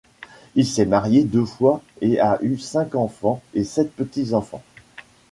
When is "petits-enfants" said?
3.95-4.63